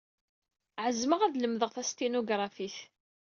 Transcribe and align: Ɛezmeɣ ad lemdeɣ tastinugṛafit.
Ɛezmeɣ 0.85 1.21
ad 1.23 1.35
lemdeɣ 1.37 1.69
tastinugṛafit. 1.71 2.77